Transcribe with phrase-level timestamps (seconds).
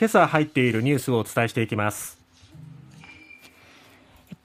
[0.00, 2.18] 今朝入っているニュースをお伝えしていきます。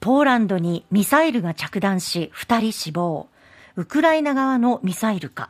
[0.00, 3.26] ポーランドにミサイルが着弾し2人死亡。
[3.74, 5.48] ウクライナ側のミサイルか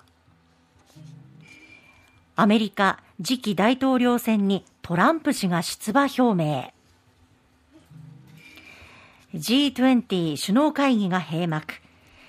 [2.36, 6.72] アメリカ次期大統領選にトランプ氏が出馬表明。
[9.34, 11.74] G20 首脳会議が閉幕。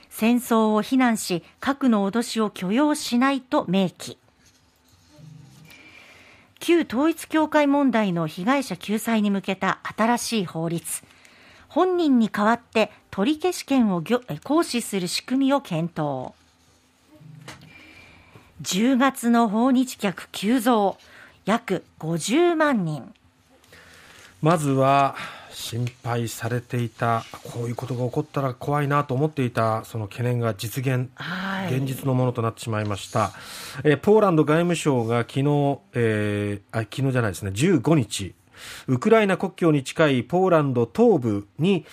[0.09, 4.17] 戦争を非難し核の脅しを許容しないと明記。
[6.59, 11.03] 旧統一教会問題の被害者救済に向けた新しい法律。
[11.67, 16.33] 本人に代わって取り消し権を行使する仕組みを検討。
[18.61, 20.97] 10月の訪日客急増。
[21.45, 23.13] 約50万人。
[24.41, 25.15] まずは
[25.57, 33.31] 心配されていたこういうことが起こったら怖いなと思っていたその懸念が実現、はい、現実のものとなってしまいました、
[33.83, 37.51] えー、ポーランド外務省が昨日、えー、あ昨日じゃないですね。
[37.51, 38.35] 15日
[38.87, 41.85] ウクライナ国境に近いポーランド東部に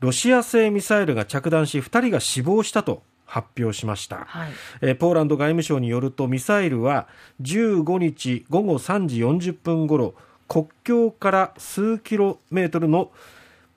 [0.00, 7.08] ロシア製ミサイルが着弾し2人が死亡したと発表しました、はい、えポーランド外務省によるとミサイルは
[7.40, 10.14] 15日午後3時40分ごろ
[10.54, 13.10] 国境から数キロメートルの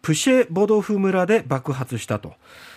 [0.04, 2.36] プシェボドフ村で爆発したと。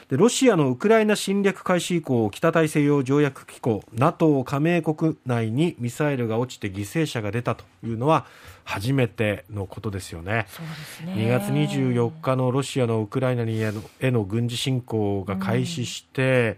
[0.09, 8.25] でロシアのウクライナ侵略開始以降北大西洋条約機構 NATO 加盟国内にミサイルが落ちて犠牲者が出たというのは
[8.65, 10.47] 初めてのことですよね。
[10.49, 11.13] そうですね。
[11.27, 16.57] 2月24日のロシアのウクライナにへのへの軍事侵攻が開始して、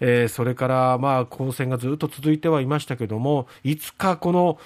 [0.00, 4.58] うん、えー、それからまあ交戦がずっと続いてはいましたけどもいつかこの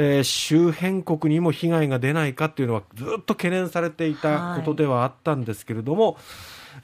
[0.00, 6.14] えー、周辺国にも被害が出ないかというのはずっと懸念されていたことではあったんですけれども、はい、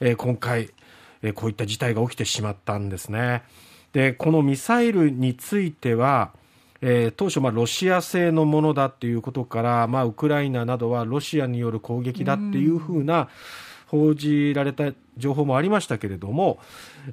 [0.01, 0.69] えー、今回、
[1.21, 3.43] えー、こういった事態が起きてしまったんですね。
[3.93, 6.33] でこのミサイルについては、
[6.81, 13.29] えー、当初、まあ、ロシア製のものだということから、まあ、ウクライナなどはロシアによる攻撃だっていうふうな
[13.87, 16.59] 報じられた情報もありましたけれども、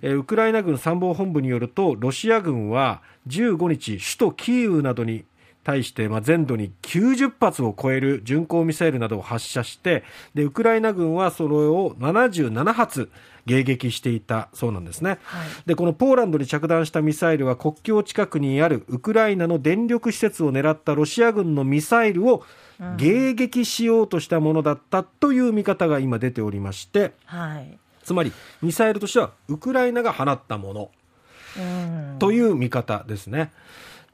[0.00, 5.24] えー、ウクライナ軍参謀本部によるとロシア軍は15日首都キーウなどに
[5.64, 13.11] 対して、まあ、全土に90発を超える巡航ミサイルなどを発射してでウクライナ軍はそれを77発
[13.46, 22.44] 迎撃していたそうなんですね、はい、でこのポーランドに着弾したミサイルは国境近くにあるウクライナの電力施設を狙ったロシア軍のミサイルを
[22.80, 33.52] 迎撃しようとしたものだったという見方が今出ておりまして、はい、つまりミサイルとしてはウクライナが放ったものという見方ですね。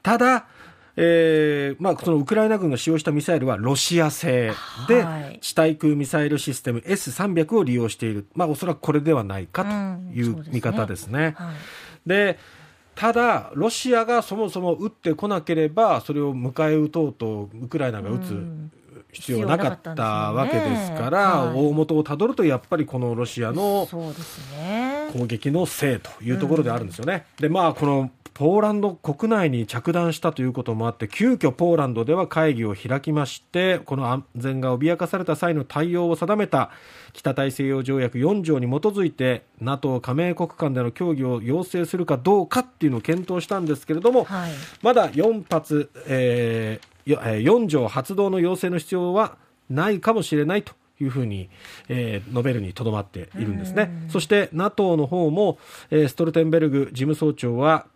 [0.01, 0.47] ただ
[0.95, 4.51] えーまあ、そのウクライナ軍が使用したミサイルはロシア製
[4.87, 9.69] で、はい、地対空ミサイルシステム S300 を利用している、まあ、おそらくこれではないかと
[10.13, 11.35] いう見方ですね。
[11.39, 11.45] うん、
[12.05, 12.25] で、ね。
[12.25, 12.37] はい、
[12.95, 18.69] ただ、ロシアがそもそも撃ってこなければ、それを迎え撃とうとウクライナが撃つ。
[19.11, 21.47] 必要なかったわけですから、ね。
[21.47, 23.87] はい、大元をたどるとやっぱりこのロシアの
[25.11, 27.25] 攻撃のせいというところであるんですよね。
[27.39, 36.71] でまあこのポーランド国内に着弾したということもあって急遽ポーランドでは会議を開きましてこの安全が脅かされた際の対応を定めた
[37.11, 49.35] 北大西洋条約4条に基づいて NATO 加盟国間での協議を要請するかどうかっていうのを検討したんですけれども、はい、まだ4発、えー、4条発動の要請の必要は
[49.69, 51.49] ないかもしれないというふうに、
[51.87, 53.91] えー、述べるにとどまっているんですね。
[54.09, 55.57] そして NATO の方も、
[55.91, 57.87] えー、ストルテンベルグ事務総長は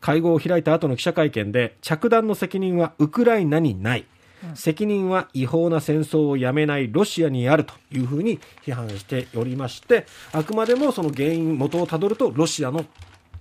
[0.00, 4.06] 会合を開いた後の記者会見で着弾の責任はウクライナにない。
[4.54, 12.86] 責任は違法な戦争をやめないロシアにあるというふうに批判しておりましてあくまでもその原因元をたどるとロシアの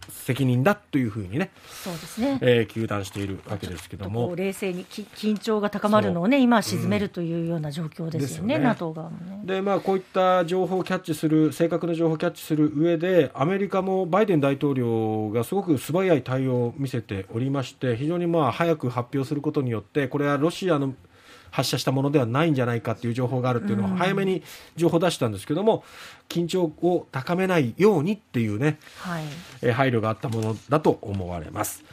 [0.09, 9.41] 責任だというふうにね、そうですね、えー、糾弾しているわけですけども、冷静にき緊張が高まるのをね、今、沈めるというような状況ですよね、うん、NATO 側もね。
[9.43, 20.93] で、まあ、こういった情報をキャッチする、正確な情報をキャッチする上で、アメリカもバイデン大統領がすごく素早い対応を見せておりまして、非常にまあ早く発表することによって、これはロシアの
[21.51, 24.43] 発射したものではないんじゃないかという情報があるっていうのを早めに
[24.75, 25.83] 情報を出したんですけども、
[26.27, 29.23] 緊張を高めないようにっていうね、はい、
[29.61, 31.83] え配慮があったものだと思われます。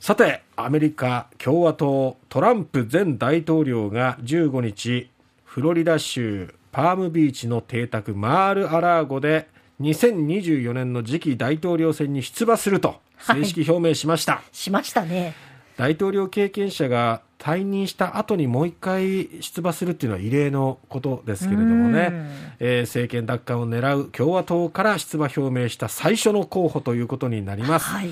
[0.00, 5.10] さて、アメリカ共和党トランプ前大統領が15日、
[5.44, 9.48] フロリダ州パームビーチの邸宅マール・アラーゴで
[9.80, 14.34] 2024年の次期大統領選に出馬すると正式表明しました。
[14.34, 15.53] はい、しましたね。
[15.76, 22.10] 大統領経験者が退任した後にもう一回出馬するっていうのは異例のことですけれどもね、
[22.58, 27.86] えー、政権奪還を狙う共和党から出馬表明した最初の候補ということになります。
[27.86, 28.08] はい、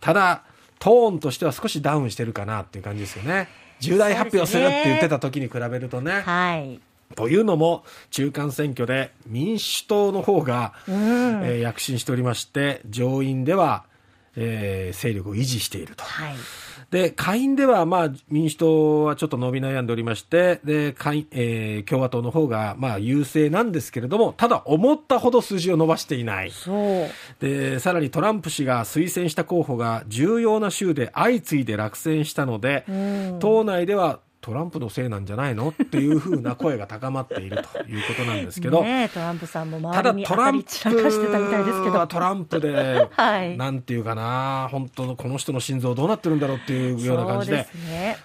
[0.00, 0.44] ただ、
[0.78, 3.48] トーンとしては少しダウンしてるかなっていう感じですよね。
[3.80, 6.22] 重大発表するって言ってた時に比べるとね。
[6.22, 6.80] はい。
[7.16, 13.84] というのも、中間選挙で民主党の方が、えー躍進しておりまして、上院では、
[14.36, 16.04] えー勢力を維持していると。
[16.04, 16.34] はい。
[16.90, 26.52] で、下院では、まあ、民主党はちょっと伸び悩んでおりまして、で、下院、えー共和党の方が、まあ、優勢なんですけれども、ただ、思ったほど数字を伸ばしていない。
[27.40, 32.84] で、さらにトランプ氏が推薦した候補が重要な州で相次いで落選したので、
[33.40, 41.98] 党内ではトランプのせいなんじゃないのっていうふうな声が高まっているということなんですけど、トランプさんもただ周りに当トランプたり散らかしてたみたいですけど。
[41.98, 48.16] はトランプで、はいなんていうかな、本当のこの人の心臓どうなってるんだろうっていうような感じでね。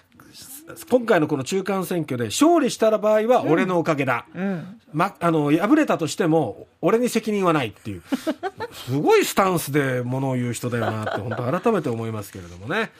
[0.88, 4.26] 今回のこの中間選挙で勝利した場合は俺のおかげだ。
[4.34, 4.80] うん。
[4.92, 8.02] ま、あの、敗れたとしても、俺に責任はないっていう、
[8.72, 12.90] すごいスタンスで物を言う人だよなって、本当改めて思いますけれどもね。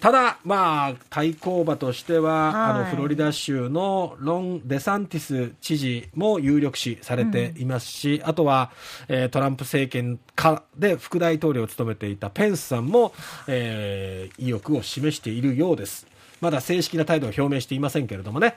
[0.00, 8.70] ただ、まあ、対抗馬としては、はいあの、フロリダ州のロン・デサンティス知事も有力視されていますし、あとは、
[9.08, 13.12] えートランプ政権下で副大統領を務めていたペンスさんも、
[13.46, 16.06] えー意欲を示しているようです。
[16.44, 18.54] まだ正式な態度を表明していませんけれどもね。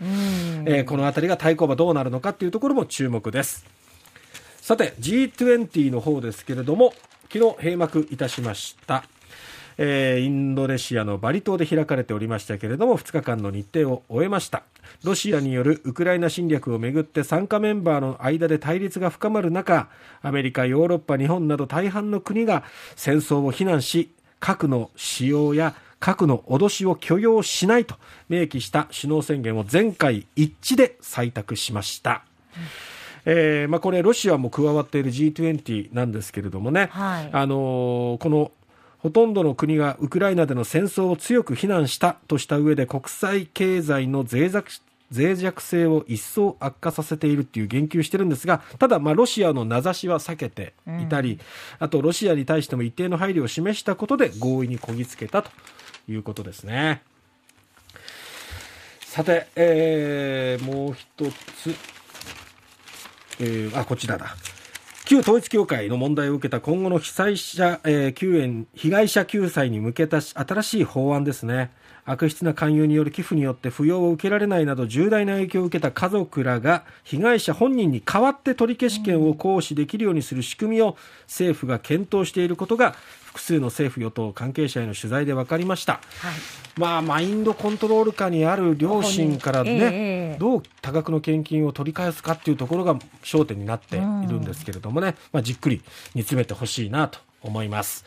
[0.66, 3.66] えーこの辺りが対抗馬どうなるのかっていうところも注目です。
[4.57, 6.94] さて G20 の方ですけれども
[7.31, 9.06] 昨日閉幕いたしました、
[9.78, 14.63] えーインドネシアのバリ島で開かれておりましたけれども2日間の日程を終えました
[15.04, 19.88] ロシアによるウクライナ侵略をめぐって参加メンバーの間で対立が深まる中
[20.22, 22.63] アメリカヨーロッパ日本など大半の国が
[22.98, 24.12] 戦争を非難し
[24.42, 27.95] 核の使用や核の脅しを許容しないと
[28.29, 32.23] 明記した首脳宣言を全会一致で採択しました。
[33.25, 37.29] えーまあ、これ、ロシアも加わっている G20 なんですけれどもね、はい。
[37.33, 38.51] あのーこの
[38.99, 44.71] ほとんどの国がウクライナでの戦争を強く非難したとした上で国際経済の脆弱
[45.15, 51.39] 脆弱性を一層悪化させているっていう言及してるんですがただ、まあ、ロシアの名指しは避けていたり、
[51.79, 55.51] あとロシアに対しても一定の配慮を示したことで合意にこぎつけたと
[56.07, 57.01] いうことですね。
[59.01, 61.07] さて、えーもう一
[61.63, 61.75] つ、
[63.39, 64.36] えーあ、こちらだ。
[65.06, 71.71] 旧統一教会の問題を受けた今後の被災者、えー救援、被害者救済に向けた新しい法案ですね。
[72.07, 82.95] 悪質な勧誘による寄付によって扶養を受けられないなど重大な影響を受けた家族らが被害者本人に代わって取り消し権を行使できるようにする仕組みを政府が検討していることが
[83.38, 85.94] 複数の政府与党関係者への取材で分かりました。
[85.94, 86.01] はい。
[86.80, 94.06] まあ、マインドコントロール下にある両親からね、ええどう多額の献金を取り返すかっていうところが焦点になっている
[94.39, 95.81] んですけれどもね、まあ、じっくり
[96.13, 98.04] 煮詰めてほしいなと思います。